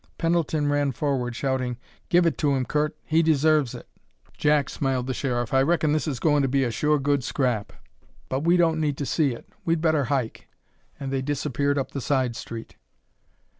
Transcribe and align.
Pendleton 0.17 0.67
ran 0.67 0.93
forward, 0.93 1.35
shouting, 1.35 1.77
"Give 2.09 2.25
it 2.25 2.35
to 2.39 2.55
him, 2.55 2.65
Curt! 2.65 2.95
He 3.05 3.21
deserves 3.21 3.75
it!" 3.75 3.87
"Jack," 4.35 4.67
smiled 4.71 5.05
the 5.05 5.13
sheriff, 5.13 5.53
"I 5.53 5.61
reckon 5.61 5.91
this 5.93 6.07
is 6.07 6.19
goin' 6.19 6.41
to 6.41 6.47
be 6.47 6.63
a 6.63 6.71
sure 6.71 6.97
good 6.97 7.23
scrap, 7.23 7.71
but 8.27 8.39
we 8.39 8.57
don't 8.57 8.81
need 8.81 8.97
to 8.97 9.05
see 9.05 9.31
it. 9.33 9.47
We'd 9.63 9.79
better 9.79 10.05
hike." 10.05 10.47
And 10.99 11.13
they 11.13 11.21
disappeared 11.21 11.77
up 11.77 11.91
the 11.91 12.01
side 12.01 12.35
street. 12.35 12.77